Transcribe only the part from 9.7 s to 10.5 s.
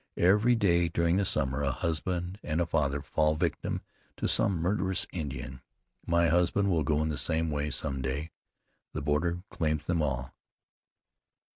them all."